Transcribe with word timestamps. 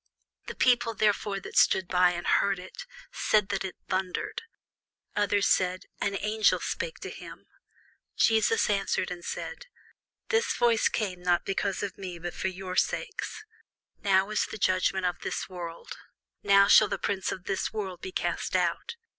The 0.47 0.55
people 0.55 0.95
therefore, 0.95 1.39
that 1.41 1.55
stood 1.55 1.87
by, 1.87 2.13
and 2.13 2.25
heard 2.25 2.57
it, 2.57 2.87
said 3.11 3.49
that 3.49 3.63
it 3.63 3.75
thundered: 3.87 4.41
others 5.15 5.45
said, 5.47 5.83
An 6.01 6.17
angel 6.21 6.59
spake 6.59 6.97
to 7.01 7.11
him. 7.11 7.45
Jesus 8.17 8.67
answered 8.67 9.11
and 9.11 9.23
said, 9.23 9.67
This 10.29 10.55
voice 10.57 10.89
came 10.89 11.21
not 11.21 11.45
because 11.45 11.83
of 11.83 11.99
me, 11.99 12.17
but 12.17 12.33
for 12.33 12.47
your 12.47 12.75
sakes. 12.75 13.43
Now 14.01 14.31
is 14.31 14.47
the 14.47 14.57
judgment 14.57 15.05
of 15.05 15.19
this 15.19 15.47
world: 15.47 15.99
now 16.41 16.67
shall 16.67 16.87
the 16.87 16.97
prince 16.97 17.31
of 17.31 17.43
this 17.43 17.71
world 17.71 18.01
be 18.01 18.11
cast 18.11 18.55
out. 18.55 18.95